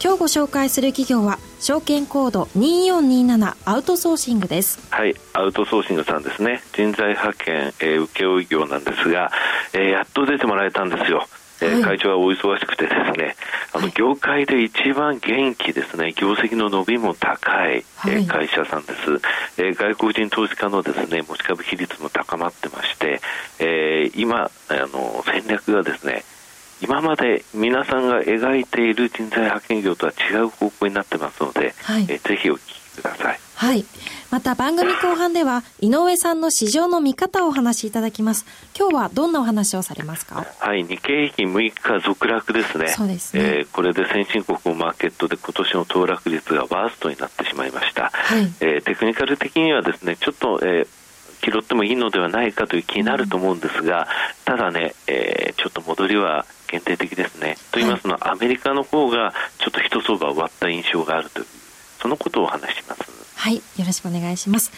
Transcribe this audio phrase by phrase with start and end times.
[0.00, 4.78] 今日ご紹介する企業は証券コード2427アウトソーシングです。
[4.90, 6.62] はいアウトソーシングさんですね。
[6.72, 9.32] 人材派遣、えー、請負業なんですが、
[9.72, 11.26] えー、やっと出てもらえたんですよ。
[11.60, 13.34] えー、会長はお忙しくてですね、
[13.72, 19.20] あの業界で一番元気ですね、業績の伸びも高い、はい、えー、会社さんです、
[19.60, 23.20] えー、外国人投資家のですね持ち株比率も高まってまして、
[23.58, 26.22] えー、今あの戦略がですね
[26.80, 33.40] 今まで皆さんが描いている人材派遣業とは違う方向になってますので、はい、えぜひお聞きください。
[33.54, 33.84] はい。
[34.30, 38.46] また番組後半では井上さんの市場の見方をお話しいただきます。
[38.78, 40.46] 今日はどんなお話をされますか？
[40.60, 42.88] はい、日経平均6日続落ですね。
[42.88, 43.42] そうですね。
[43.42, 48.10] えー、これで先進国のマーケットで今年の騰落率がワーストになってしまいました。
[48.12, 50.86] はい、えー、テクニカル的にはですね、ちょっと、えー
[51.40, 54.08] 拾ってもいいのではないかという気になると思うんですが、
[54.44, 57.56] ただね、えー、ちょっと戻りは限定的ですね。
[57.72, 61.46] と言いますのは、はい、アメリカの方がちょっと一相場終わった印象があるという、
[62.00, 63.02] そのことをお話します。
[63.34, 64.70] はい、よろしくお願いします。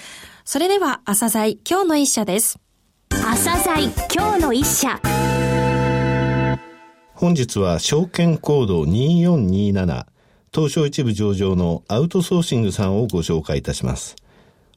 [0.44, 2.58] それでは、朝鮮今日の一社です。
[3.10, 5.00] 朝鮮今日の一社。
[7.14, 10.06] 本日は証券コード2427
[10.54, 14.16] 東証一部上場のアウトソーシングさんをご紹介いたします。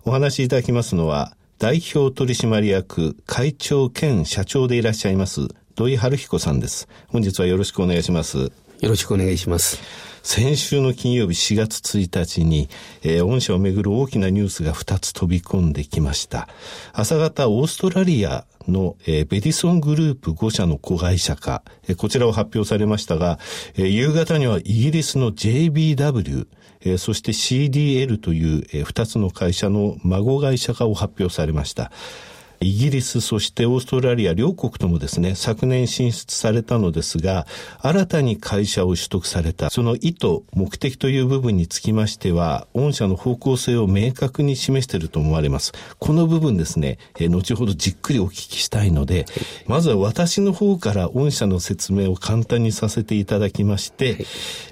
[0.06, 6.88] お話しいただきますのは、代表取締役会長兼社長でいらっしゃいます土井春彦さんです。
[7.08, 8.38] 本日はよろしくお願いします。
[8.38, 8.52] よ
[8.90, 9.82] ろしくお願いします。
[10.22, 12.70] 先週の金曜日4月1日に、
[13.02, 16.48] えー、御社をめぐる大きなニュースが2つ飛び込んできました。
[16.94, 23.40] 朝方、オーストラリアの、えー、ベディソングループ5社の子会社化、えー、こちらを発表されましたが、
[23.74, 26.48] えー、夕方にはイギリスの JBW、
[26.82, 31.92] えー、そして CDL という、えー、2つの会社の孫会社化を発表されました。
[32.64, 37.46] イギリス、そしてオーストラリア両国ともですね、昨年進出されたのですが、
[37.82, 45.74] 新たに会社を取得された、その意図、目的という部分につきましては、御社の方向性を明確に示していると思われます。
[46.00, 49.26] この部分ですね、え後ほどじっくりお聞きしたいので、
[49.68, 54.26] まずは私の方から御社の説明を簡単にさせていただきまして、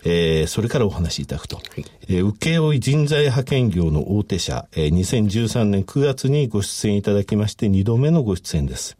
[0.05, 1.59] えー、それからお話しいただくと。
[2.07, 8.95] えー、請負人材派遣業の大手社、えー、2013年9月にご出演いただきまして、2度目のご出演です。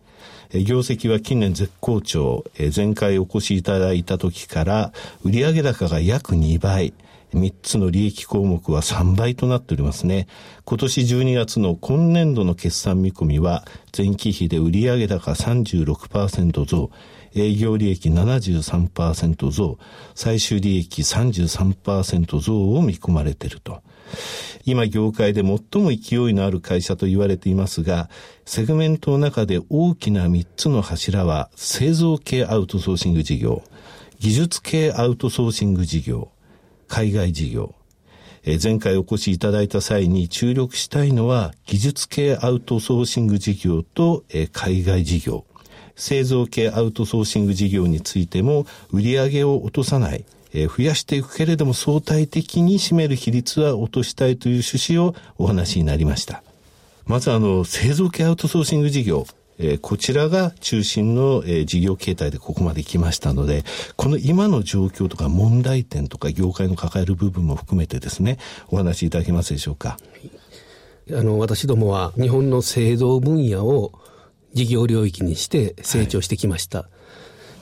[0.52, 2.46] 業績は近年絶好調。
[2.76, 4.92] 前回お越しいただいた時から
[5.24, 6.94] 売上高が約2倍。
[7.34, 10.28] 3つの利益項目は3倍となっておりますね。
[10.66, 13.66] 今年12月の今年度の決算見込みは
[13.96, 16.92] 前期比で売上高36%増。
[17.34, 19.78] 営業利益73%増、
[20.16, 23.82] 最終利益33%増を見込まれていると。
[24.66, 28.10] 今業界で最も勢いのある会社と言われていますが、
[28.46, 33.64] セグメントの中で大きな3つの柱は製造系アウトソーシング事業、
[34.20, 36.30] 技術系アウトソーシング事業、
[36.92, 37.74] 海外事業、
[38.62, 45.46] 前回お越しいただいた際に注力したいのは技術系アウトソーシング事業と海外事業。
[45.96, 56.44] 製造系アウトソーシング事業についても売上を落とさない、え、増やしていくけれども相対的に占める比率は落としたいという趣旨をお話になりました。
[57.06, 59.26] まずあの、製造系アウトソーシング事業、
[59.62, 63.64] えー、こちらが中心の、えー、事業形態でここまで来ましたので、
[63.96, 68.40] この今の状況とか問題点とか業界の抱える部分も含めてですね、
[68.70, 69.98] お話しいただけますでしょうか？
[71.12, 73.92] あの、私どもは日本の製造分野を
[74.54, 76.80] 事業領域にして成長してきました。
[76.80, 76.90] は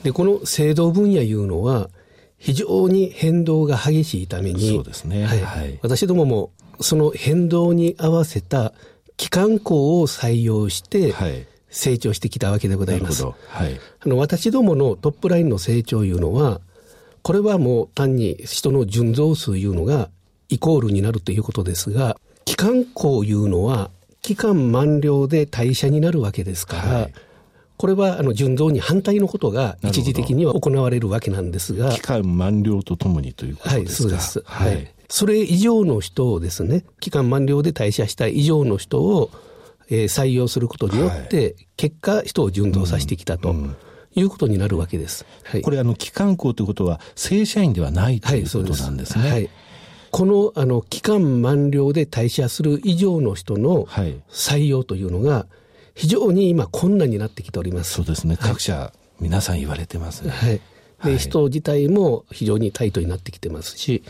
[0.02, 1.90] い、で、この制度分野いうのは、
[2.38, 5.26] 非常に変動が激しいために、そうですね。
[5.26, 5.40] はい。
[5.42, 6.50] はい、私どもも、
[6.80, 8.72] その変動に合わせた
[9.18, 11.12] 機関校を採用して、
[11.70, 13.24] 成長してきたわけでございます。
[13.24, 16.60] はい、あの私どものトップラインの成長いうのは、
[17.22, 20.10] これはもう単に人の純増数いうのが
[20.48, 23.90] イコールになるということですが、機関校いうのは
[24.22, 27.12] 期間満了で退社になるわけですから、はい、
[27.76, 31.92] これはあの純増に反対のことが一時的には行われるわけなんですが。
[31.92, 34.08] 期間満了とともにということですか？
[34.08, 34.42] はい、そうです。
[34.44, 34.94] はい。
[35.08, 39.30] それ以上の人をですね、期間満了で退社した以上の人を、
[39.90, 43.54] えー、採用することによって、はい、結果、人を純増させてきたと。
[44.16, 45.24] いうことになるわけです。
[45.44, 49.30] はい、これ、あの、機関校ということは、正社員ではないということなんですね。
[49.30, 49.48] はい、
[50.10, 53.86] このあの期間満了で退社する以上の人の
[54.28, 55.46] 採用というのが、
[55.94, 57.92] 非常に今、困難になってきております。
[57.92, 60.30] そうですね、各社、皆さん言われてますね。
[60.30, 60.60] はい
[61.04, 64.02] で、人自体も非常にタイトになってきてますし、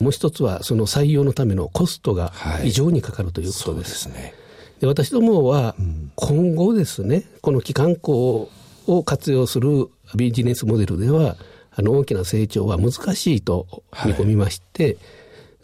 [0.00, 2.32] もう一つはその採用のためのコストが
[2.64, 4.08] 異常にかかるということです。
[4.08, 4.34] はい、で、ね、
[4.82, 5.74] 私どもは
[6.16, 8.50] 今後ですね、この機関校
[8.86, 11.36] を活用するビジネスモデルでは、
[11.74, 13.66] あの大きな成長は難しいと
[14.04, 14.96] 見込みまして、はい、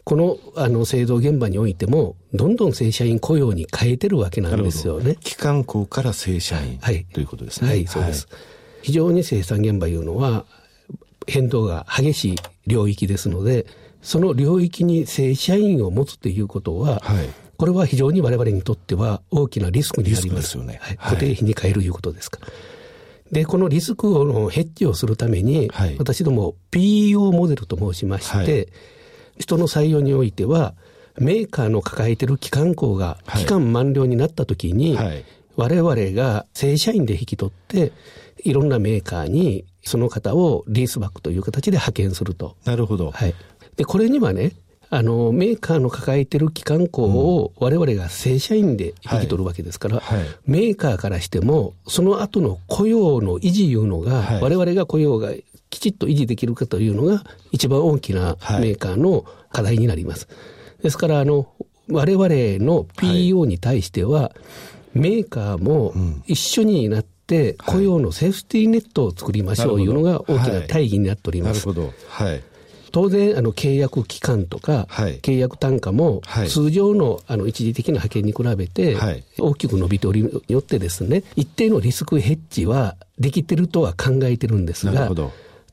[0.04, 5.16] このあの製造現場においても、どんどん正社員雇用に変えてるわけなんですよね。
[5.20, 7.68] 機関校から正社員、はい、ということですね。
[7.68, 8.28] はい、そうです。
[8.82, 10.46] 非常に生産現場いうのは、
[11.26, 12.36] 変動が激しい
[12.66, 13.66] 領域ですので、
[14.02, 17.28] その領域に正社員を持つということは、はい、
[17.62, 20.42] これは非常に我々にとっては大きなリスクになります。
[20.42, 20.80] ですよね。
[20.82, 22.48] はい、固定費に変えるいうことですから。
[23.30, 28.66] で、このリスクのヘッジをするために、はい、私ども PEO モデルと申しまして、
[29.38, 30.74] 人の採用においては、
[31.20, 34.98] メーカーの抱えている機関校が期間満了になったときに、
[35.54, 37.92] 我々が正社員で引き取って、
[38.42, 42.56] いろんなメーカーにその方をリースバックという形で派遣すると。
[42.64, 43.12] なるほど。
[43.12, 43.34] はい。
[43.76, 44.52] で、これにはね、
[44.94, 50.18] あの、メーカーの抱えてる機関校を我々が正社員で引き取るわけですから、はい。
[50.18, 55.32] はい、メーカーからしても、その後の雇用の維持いうのが、はい、我々が雇用が
[55.70, 60.28] きちっと維持できるかというのが、一番大きなメーカーの課題になります。
[60.82, 61.48] ですから、あの、
[61.88, 62.26] 我々
[62.62, 64.32] の PEO に対しては、
[64.92, 65.94] メーカーも
[66.26, 71.66] 一緒になって、雇用のセーフティーネットを作りましょうというのが大きな大義になっております。
[71.66, 71.94] なるほど。
[72.08, 72.42] はい。
[72.92, 78.96] 当然、あの、契約期間とか、はい、契約単価も、通常の、あの、一時的な派遣に比べて、
[79.38, 85.10] 大きく伸びておりによってですね、一定のリスクヘッジはできてるとは考えてるんですが、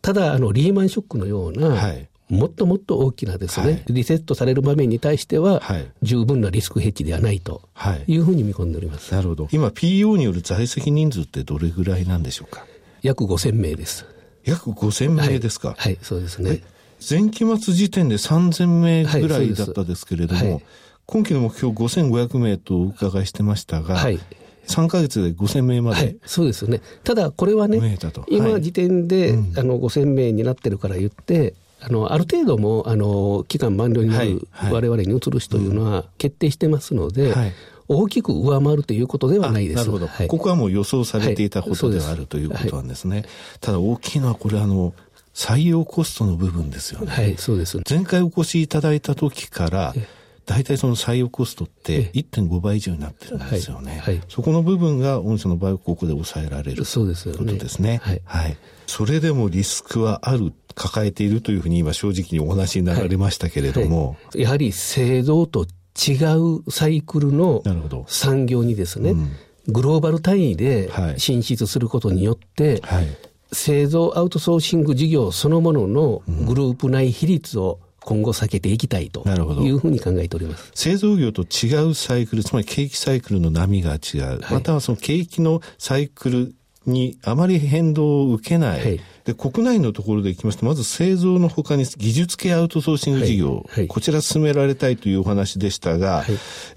[0.01, 7.61] ただ、あの、リーマンショックのような、はい、もっともっと大きなですね、はい、リセットされる場面に対しては、はい、十分なリスクヘッジではないと
[8.07, 8.17] い。
[8.17, 9.13] うふうに見込んでおります。
[9.13, 9.49] なるほど。
[9.51, 12.65] 今、PO による在籍人数ってどれぐらいなんでしょうか？
[13.01, 14.05] 約5000名です。
[14.45, 16.61] 約5000名ですか、はい、はい、そうですね。
[17.07, 20.61] 前期末時点で3000名ぐらいだったですけれども、
[21.05, 24.19] 今期の目標5500名とお伺いしてましたが、はい、
[24.67, 26.81] 3か月で5000名まで、はい、そうですよね。
[27.03, 27.97] ただ、これはね、
[28.29, 37.53] 今時点で、うん、あの5000名になってるから言って、あの、ある程度も、あの、期間満了になる、我々に移る人というのは決定してますので、はい、
[37.87, 39.77] 大きく上回るということではないです。
[39.77, 43.25] なるほど、はい、ここはもう予想されていたことではあるということなんですね。
[43.61, 44.93] ただ大きいのはこれあの、
[45.39, 47.07] 採用コストの部分ですよね。
[47.07, 47.79] はい、そうです。
[47.89, 49.93] 前回お越しいただいた時から、
[50.45, 54.01] 大体その採用コストって1.5倍以上になってるんですよね。
[54.03, 58.01] はい、そこの部分が御社の場合はここで抑えられるそうですよ、ね、ことですね。
[58.03, 58.57] はい、はい。
[58.85, 64.17] それでもリスクはある、抱えているというふうに今正直にお話になられましたけれども。
[64.33, 65.65] はい、やはり製造と
[65.95, 67.63] 違うサイクルの
[68.07, 69.31] 産業にですね、うん、
[69.67, 73.07] グローバル単位で進出することによって、はい、
[73.51, 80.71] 製造アウトソーシング事業そのもののグループ内比率を今後避けていきたいというふうに考えております。
[80.73, 86.55] 製造業と違うサイクル、つまり景気サイクルの波が違う、はい、またはその景気のサイクル
[86.85, 93.63] にあまり変動を受けない、はい、で国内のところでいきますと、まず製造のほかに技術系アウトソーシング事業、はい。
[93.71, 96.23] はい、こちら進められたいというお話でしたが、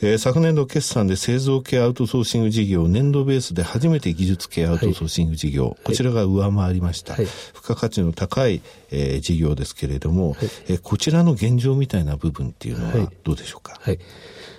[0.01, 7.15] えー、昨年度決算で製造系アウトソーシング事業、年度ベースで初めて技術系アウトソーシング事業、こちらが上回りました。
[7.15, 7.31] 付
[7.63, 8.61] 加価値の高い、
[8.91, 10.37] えー、事業ですけれども、
[10.69, 13.81] えー、こちらの現状みたいな部分っていうのはどうでしょうか？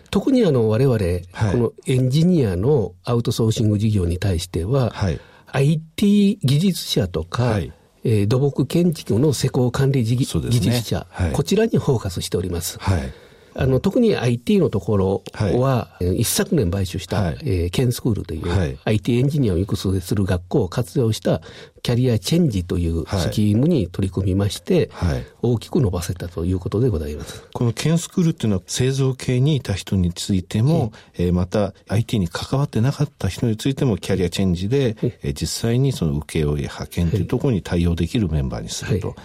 [0.09, 5.19] 特にあの我々、このエンジニアのアウトソーシング事業に対しては、はい
[5.53, 7.71] IT 技術者とか、はい、
[8.03, 12.77] えー、土木建築の施工管理技,、技術者、はい、こちらにフォーカスしております。
[12.79, 13.13] はい
[13.55, 21.41] あの特に IT のところは、はい、一昨年買収した、はい、えー、ケンスクールという、はい、IT エンジニアを育成する学校を活用した
[21.83, 27.43] キャリアチェンジというスキームに取り組みまして、はい、大きく伸ばせたということでございます。
[27.53, 39.15] このケンスクールっていうのは製造系にいた人についても、えー、また IT に関わってなかった人についてもキャリアチェンジで、えー、実際にその請負派遣というところに対応できるメンバーにすると。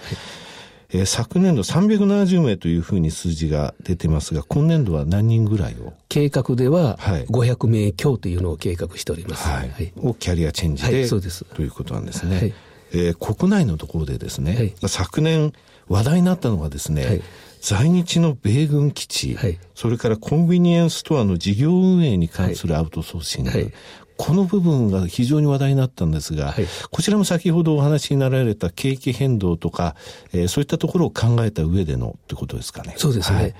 [0.90, 5.92] えー、昨年度370名というふうに数字が出てますが、今年度は何人ぐらいを？
[6.08, 9.46] 計画では500名強というのを計画しております。
[9.48, 9.92] はい。
[9.96, 11.44] をキャリアチェンジで、はい、そうです。
[11.44, 12.36] ということなんですね。
[12.36, 12.54] はい。
[12.92, 15.52] えー、国内のところでですね、はい、昨年
[15.88, 17.22] 話題になったのがですね、はい、
[17.60, 23.72] 在日の米軍基地、はい、それからコンビニエンスストアの事業運営に関するアウトソーシング、
[24.18, 29.94] この部分が非常に話題になったんですが、はい、こちらも先ほどお話になられた景気変動とか、
[30.32, 32.94] えー、そういったところを考えた上でのってことですかね。
[32.98, 33.38] そうですね。
[33.38, 33.54] はい、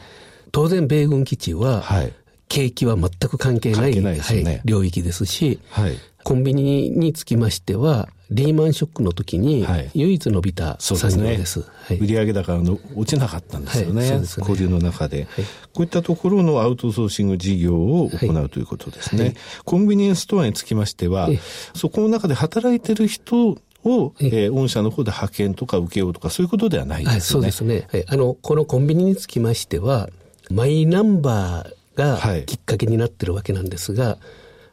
[0.51, 2.13] 当然、米軍基地は、はい、
[2.49, 4.03] 景気は全く関係ない、ね。
[4.03, 11.61] はい、領域ですし、はい、コンビニにつきましては、リーマンショックの時に唯一伸びた産業です。
[11.61, 13.83] はい、売上高の落ちなかったんです。
[13.83, 14.03] よね。
[14.03, 14.27] はい、ね。
[14.39, 19.35] 交流の中で、はい、こういったところのアウトソーシング事業を行うということですね。
[19.65, 21.31] コンビニエンスストアにつきましては、
[21.75, 23.51] そこの中で働いてる人
[23.85, 27.21] を、えー、御社の方で派遣とか請け負うとか、そういうことではないですね。
[27.21, 27.89] そうですね。
[28.09, 30.11] あの、このコンビニにつきましては、
[30.51, 34.19] マイナンバーがきっかけになってるわけなんですが、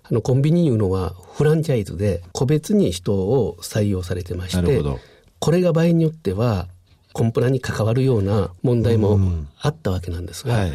[0.10, 4.82] あの、コンビニいうのはフランチャイズで個別に人を採用されてまして、
[5.40, 6.68] これが場合によっては、
[7.14, 9.20] コンプラに関わるような問題も
[9.62, 10.74] あったわけなんですが、はい、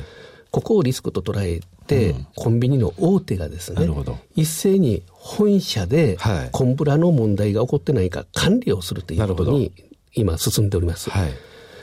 [0.50, 3.86] ここをリスクと捉えて、うん、コンビニの大手がですね、
[4.36, 6.16] 一斉に本社で
[6.52, 9.72] コンプラの問題が起こってないか管理をするということに
[10.14, 11.10] 今進んでおります。
[11.10, 11.30] はい。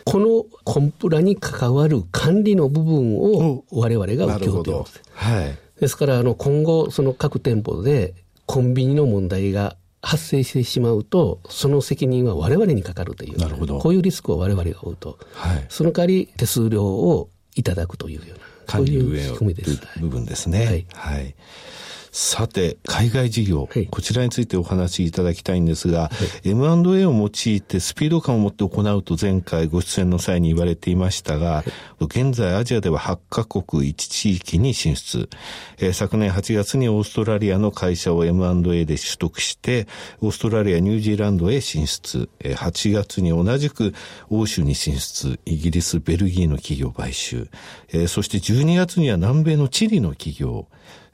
[0.06, 5.01] このコンプラに関わる管理の部分を我々が請け負っています。
[5.13, 5.58] はい。
[5.79, 8.15] ですから、あの、今後、その各店舗で
[8.46, 13.79] コンビニの問題が発生してしまうと、その責任は我々にかかるという、なるほど。
[13.79, 19.81] こういうリスクを我々が負うと、はい、その代わり手数料をいただくというような、そういう仕組みです。
[20.00, 20.65] 部分ですね。
[20.65, 21.36] はい、はい
[22.12, 26.12] さて、海外事業、はい、こちらについてお話しいただきたいんですが、は
[26.44, 35.30] い、M&A を用いてスピード感を持って行うと前回ご出演の際に言われていましたが、はい、現在アジアでは8カ国1地域に進出、
[35.78, 39.88] えー、昨年8月にオーストラリアの会社を M&A で取得して、
[40.22, 43.94] オーストラリア、ニュージーランドへ進出、えー、8月に同じく
[44.30, 47.50] 欧州に進出、イギリス、ベルギーの企業買収、
[47.90, 50.68] えー、そして12月には南米のチリの企業、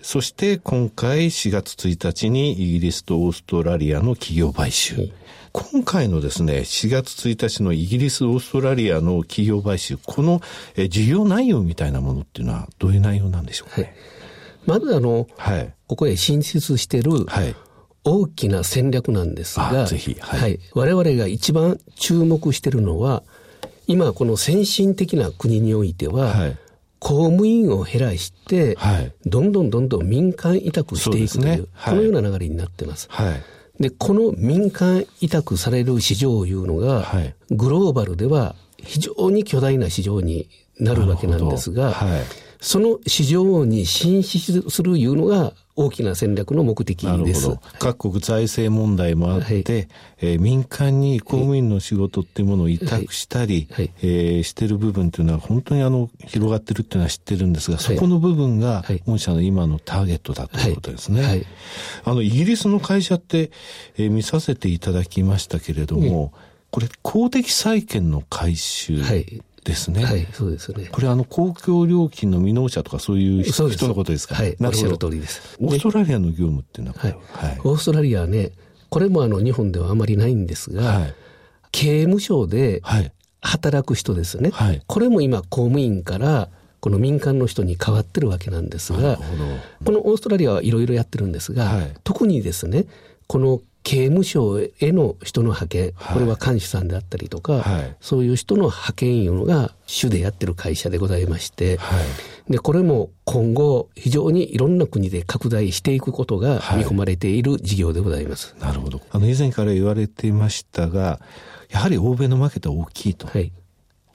[0.04, 5.10] そして今回4月1日にイギリスとオーストラリアの企業買収。
[5.54, 10.42] 今回のですね、4月1日のイギリス、オーストラリアの企業買収、この
[10.76, 13.84] え事業内容みたいなものっていうのはどういう内容なんでしょうか、ね、
[14.66, 17.56] はい、まずあの、はい、ここへ進出してる、はい。
[18.04, 20.60] 大きな戦略なんですが、ぜひ、はい、はい。
[20.74, 23.24] 我々が一番注目しているのは、
[23.88, 26.58] 今この先進的な国においては、はい、
[27.04, 31.66] 公務員を減らして、はい、どんどんどんどん民間委託していくという、ね。
[31.74, 33.08] はい、このような流れになってます。
[33.12, 40.48] はい、で、この民間委託される市場いうのが、はい、グローバルでは非常に巨大な市場に
[40.80, 42.22] なるわけなんですが、はい、
[42.63, 47.50] その市場に進出するいうのが大きな戦略の目的です。
[47.77, 49.63] 各国財政問題もあって、はい、
[50.22, 61.22] えー、民間に公務員の仕事っていうものを委託したり、はい、えー、してる部分っていうのは本当にあの広がってるっていうのは知ってるんですが、そこの部分が御社の今のターゲットだということですね。
[61.22, 61.46] はい、
[62.05, 63.51] あの、イギリスの会社って、
[63.98, 66.32] えー、見させていただきましたけれども、
[66.72, 70.03] これ公的債権の回収、はいですね。
[70.03, 70.89] はい、そうですね。
[70.91, 74.36] これあの公共料金の未納者とかそういう人のことですか？
[74.36, 75.58] はい、おっしゃる通りです。
[75.60, 78.51] オーストラリアの業務っていうのは、はい、はい、オーストラリアはね、
[78.89, 81.13] これもあの日本ではあまりないんですが、はい、
[81.72, 82.82] 刑務所で
[83.41, 84.51] 働く人ですね。
[84.51, 89.17] はい、これも今公務員からこの民間の人に変わってるわけなんですが、
[89.86, 92.86] このオーストラリアはいろいろやってるんですが、はい、特にですね、
[93.27, 101.96] この刑務所への人の派遣、これは監視さんであったりとか、はい、そういう人の派遣いうのが主でやってる会社でございまして、は
[102.48, 108.56] い、で、これも今後非常にいろんな国で拡大していくことが見込まれている事業でございます。
[108.60, 109.02] なるほど。
[109.12, 111.20] あの、以前から言われていましたが、
[111.70, 113.28] やはり欧米のマーケットは大きいと。
[113.28, 113.52] はい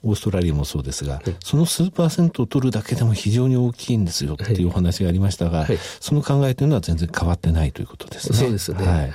[0.04, 8.38] オーストラリアもそうですが、はい、その数パーセントを取るだけでも非常に大きいんですよっていうお話がありましたが、はい、その考えというのは全然変わってないということですね。
[8.38, 8.86] そうですね。
[8.86, 9.12] はい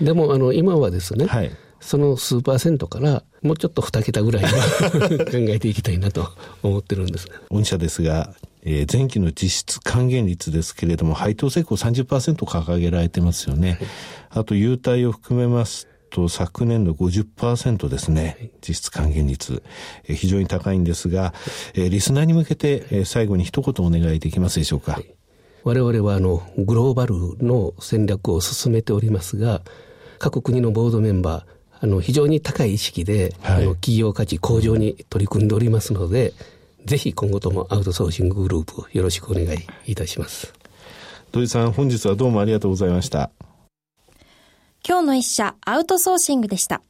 [0.00, 1.50] でもあの今はですね、はい、
[1.80, 4.50] その数パーセントからもうちょっと2桁ぐらいは
[5.30, 6.28] 考えていきたいなと
[6.62, 13.70] 思ってるんです、御社ですが、えー、前期の実質還元率ですけれども、配当成功30%掲げられてますよね。
[13.70, 13.78] はい、
[14.40, 19.62] あと、優待を含めますと、昨年度50%ですね、はい、実質還元率、
[20.08, 21.32] えー、非常に高いんですが、
[21.74, 24.92] えー、リスナーに向けて、えー、最後に一言お願いできますでしょうか。
[24.94, 25.14] はい、
[25.62, 29.62] 我々はあのグローバルの戦略を進めておりますが、
[30.18, 31.44] 各国のボードメンバー、
[31.80, 36.32] あの、非常に高い意識で、はい、あの、企業価値向上に取り組んでおりますので、
[36.84, 40.54] ぜひ今後ともアウトソーシンググループよろしくお願いいたします。
[41.32, 43.30] 土井さん、本日はどうもありがとうございました。
[44.86, 46.80] 今日の一社、アウトソーシングでした。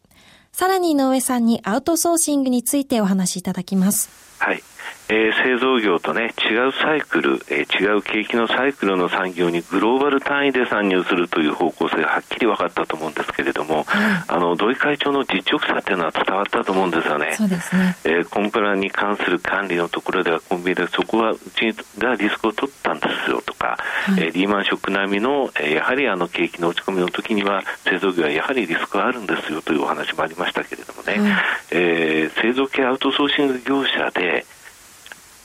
[0.52, 4.10] さらに井上さんにアウトソーシングについてお話しいただきます。
[4.38, 4.62] はい。
[5.08, 17.34] えー、製造業とね、違うサイクル、えー、違う景気のサイクルの産業にグローバル単位で参入するという方向性がはっきり分かったと思うんですけれども、はい、あの、土井会長の実直さっていうのは伝わったと思うんですよね。
[17.36, 17.96] そうですね。
[18.04, 34.44] えー、コンプラに関する管理のところではコンビニでそこはうちがリスクを取ったんですよとか、はい、えー、リーマンショック並みの、えー、やはりあの景気の落ち込みの時には製造業はやはりリスクがあるんですよというお話もありましたけれどもね、はい、えー、製造系アウトソーシング業者で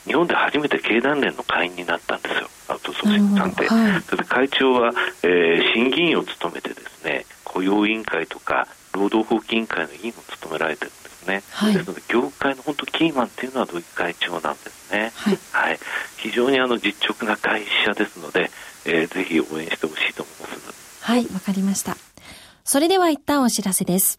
[0.04, 3.68] 日本で初めて経団連の会員になったんですよ、アウトソーシングさんで。
[3.68, 4.92] はい、それで会長は、
[5.22, 11.42] えー、審議員を務めてですね、雇用委員会とか労働法規委員会の委員を務められてるんですね。
[11.50, 15.12] はい、ですので、業界の本当キーマンっていうのは土井会長なんですね。
[15.14, 15.38] はい。
[15.52, 15.78] はい、
[16.16, 18.50] 非常にあの実直な会社ですので、
[18.84, 21.04] えー、ぜひ応援してほしいと思います。
[21.04, 21.96] はい、わかりました。
[22.64, 24.18] それでは一旦お知らせです。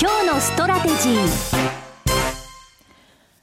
[0.00, 1.68] 今日のストラテジー。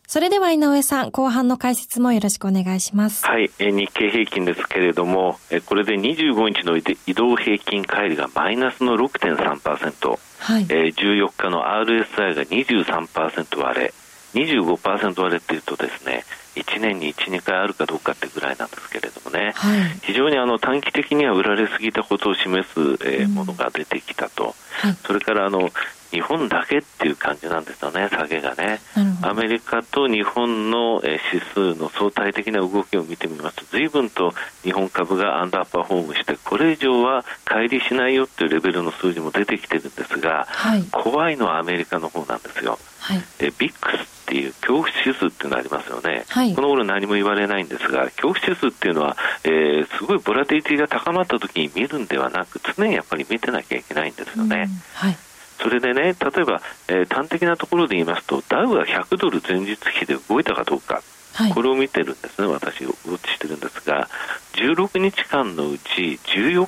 [0.08, 3.26] それでは井上さん、後半の解説もよろしくお願いします。
[3.26, 13.94] はい、え日経平均ですけれども、えこれで25日の移動平均乖離がマイナスの6.3%、はい、え14日の RSI が23%割れ、
[14.36, 16.24] 25%割れっていうとですね、
[16.56, 25.70] 1年に1、2回あるかどうかってぐらいなんですけれどもね、はい、非常にあの短期的には売られすぎたことを示す、えー、ものが出てきたと、はい、それからあの
[26.16, 28.80] 日本だけっていう感じなんですよね、下げがね。
[29.22, 31.20] アメリカと日本の指
[31.54, 42.80] 数の相対的な動きを見てみますと、随分と日本株がアンダーパフォームして、これ以上は乖離しないよっていうレベルの数字も出てきてるんですが、はい、怖いのはアメリカの方なんですよ。
[43.02, 54.70] はい、でビックスっていう恐怖指数っていうのがありますよね、はい、この頃何も言われないんですが、恐怖指数っていうのは、えー、すごいボラティティが高まった時に見るんではなく、常にやっぱり見てなきゃいけないんですよね。
[54.94, 55.18] はい
[55.62, 56.14] それでね、例え
[56.46, 61.02] ば、えー、端的なところで言いますと、ダウが100ドル前日比で動いたかどうか、
[61.34, 64.08] はい、これを見てるんですね、私、ウォッチしてるんですが、
[64.54, 66.68] 16日間のうち14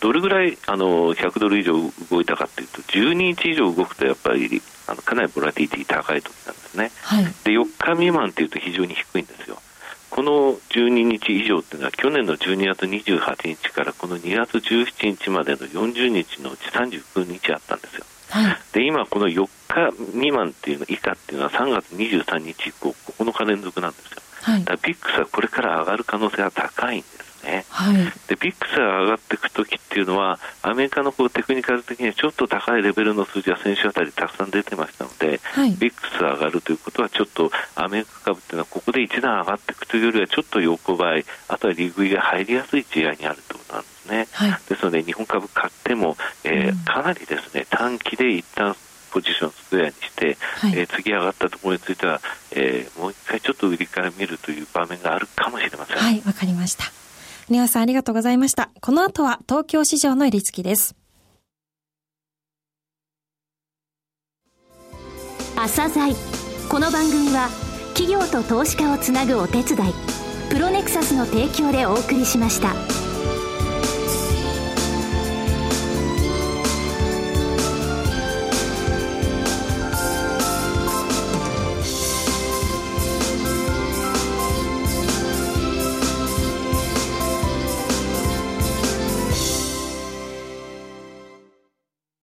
[0.00, 1.72] どれぐらいあの100ドル以上
[2.10, 9.56] 動いたかというと、12日以上動くとやっぱりあのかなりボラティティ高い時なんですね、はい、で4日未満というと非常に低いんですよ。
[10.10, 18.04] この12日以上というのは去年の12月28日からこの2月17日までの40日のうち39日あったんですよ。
[18.30, 24.22] はい、で今、この4日未満っていうの以下っていうのは3月23日以降9日連続なんですよ。
[24.42, 27.64] はい、だ VIX はこれから上がる可能性が高いんですね。
[27.68, 27.96] はい、
[28.28, 44.28] で VIX が上がっていくときっていうのは、アメリカの方テクニカル的にはちょっと高いレベルの数字は先週あたりたくさん出てましたので、はい、 VIX が上がるということは、ちょっとアメリカ株っていうのは、ここで一段上がっていくというよりは、ちょっと横ばい、あとは利食いが入りやすい地合にあるということなんですね。
[44.32, 48.76] はい、ですので、日本株買っても、えー、かなりですね短期で一旦
[49.10, 52.20] ポジションをスクエアにして、はい、えー、次上がったところについては、
[52.52, 55.96] えー、もう一回ちょっと売りから見るという場面があるかもしれません。
[55.96, 56.84] はい、わかりました。
[57.50, 58.70] 宮さんありがとうございました。
[58.80, 60.96] この後は東京市場の入り付きです。
[65.56, 66.14] 朝鮮
[66.70, 67.48] この番組は
[67.94, 69.92] 企業と投資家をつなぐお手伝い
[70.48, 72.99] プロネクサスの提供でお送りしました。